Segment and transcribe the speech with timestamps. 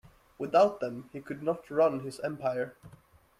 [0.39, 2.75] Without them he could not run his empire.